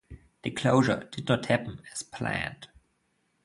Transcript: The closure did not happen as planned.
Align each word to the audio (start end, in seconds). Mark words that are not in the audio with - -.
The 0.41 0.49
closure 0.49 1.07
did 1.11 1.27
not 1.29 1.45
happen 1.45 1.79
as 1.93 2.01
planned. 2.01 2.67